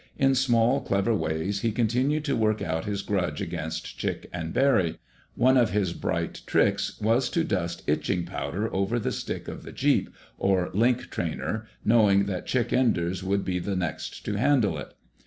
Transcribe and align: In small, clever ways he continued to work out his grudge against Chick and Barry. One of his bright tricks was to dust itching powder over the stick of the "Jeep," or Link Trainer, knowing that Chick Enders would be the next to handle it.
In 0.17 0.33
small, 0.33 0.81
clever 0.81 1.13
ways 1.13 1.61
he 1.61 1.71
continued 1.71 2.25
to 2.25 2.35
work 2.35 2.59
out 2.59 2.85
his 2.85 3.03
grudge 3.03 3.39
against 3.39 3.99
Chick 3.99 4.27
and 4.33 4.51
Barry. 4.51 4.97
One 5.35 5.57
of 5.57 5.69
his 5.73 5.93
bright 5.93 6.41
tricks 6.47 6.99
was 6.99 7.29
to 7.29 7.43
dust 7.43 7.83
itching 7.85 8.25
powder 8.25 8.73
over 8.73 8.97
the 8.97 9.11
stick 9.11 9.47
of 9.47 9.61
the 9.61 9.71
"Jeep," 9.71 10.09
or 10.39 10.71
Link 10.73 11.11
Trainer, 11.11 11.67
knowing 11.85 12.25
that 12.25 12.47
Chick 12.47 12.73
Enders 12.73 13.23
would 13.23 13.45
be 13.45 13.59
the 13.59 13.75
next 13.75 14.25
to 14.25 14.33
handle 14.37 14.79
it. 14.79 14.95